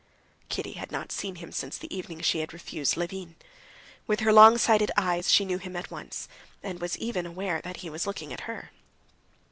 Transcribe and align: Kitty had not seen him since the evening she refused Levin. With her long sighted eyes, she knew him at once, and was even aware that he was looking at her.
Kitty 0.49 0.71
had 0.73 0.91
not 0.91 1.11
seen 1.11 1.35
him 1.35 1.51
since 1.51 1.77
the 1.77 1.95
evening 1.95 2.21
she 2.21 2.43
refused 2.51 2.97
Levin. 2.97 3.35
With 4.07 4.21
her 4.21 4.33
long 4.33 4.57
sighted 4.57 4.89
eyes, 4.97 5.31
she 5.31 5.45
knew 5.45 5.59
him 5.59 5.75
at 5.75 5.91
once, 5.91 6.27
and 6.63 6.81
was 6.81 6.97
even 6.97 7.27
aware 7.27 7.61
that 7.61 7.77
he 7.85 7.89
was 7.91 8.07
looking 8.07 8.33
at 8.33 8.49
her. 8.49 8.71